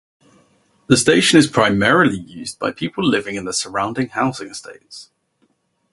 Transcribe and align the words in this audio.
The 0.87 0.97
station 0.97 1.37
is 1.37 1.45
primarily 1.45 2.17
used 2.17 2.57
by 2.57 2.71
people 2.71 3.03
living 3.05 3.35
in 3.35 3.45
the 3.45 3.53
surrounding 3.53 4.09
housing 4.09 4.47
estates. 4.47 5.11